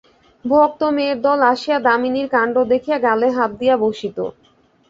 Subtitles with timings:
[0.45, 4.17] ভক্ত মেয়ের দল আসিয়া দামিনীর কাণ্ড দেখিয়া গালে হাত দিয়া বসিত।